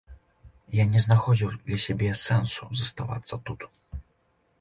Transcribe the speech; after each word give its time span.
Я 0.75 0.85
не 0.93 1.01
знаходзіў 1.05 1.51
для 1.67 1.77
сябе 1.83 2.09
сэнсу 2.21 2.63
заставацца 2.81 3.39
тут. 3.51 3.61